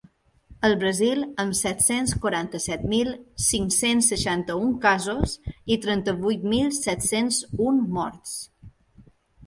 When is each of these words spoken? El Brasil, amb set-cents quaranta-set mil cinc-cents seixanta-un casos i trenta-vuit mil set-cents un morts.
El 0.69 0.71
Brasil, 0.83 1.19
amb 1.43 1.57
set-cents 1.59 2.15
quaranta-set 2.23 2.87
mil 2.95 3.13
cinc-cents 3.49 4.09
seixanta-un 4.15 4.75
casos 4.89 5.37
i 5.77 5.81
trenta-vuit 5.87 6.51
mil 6.59 6.77
set-cents 6.83 7.43
un 7.71 7.83
morts. 8.01 8.39